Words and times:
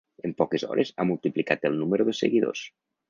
En 0.27 0.31
poques 0.37 0.63
hores 0.67 0.91
ha 0.97 1.05
multiplicat 1.09 1.67
el 1.71 1.77
número 1.83 2.09
de 2.09 2.17
seguidors. 2.25 2.65